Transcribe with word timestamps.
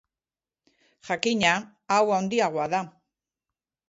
Jakina, 1.09 1.51
hau 1.97 1.99
handiagoa 2.15 2.65
da. 2.75 2.81